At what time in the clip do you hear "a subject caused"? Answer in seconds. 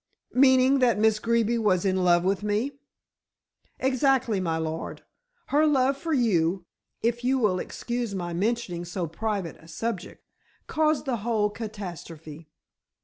9.57-11.05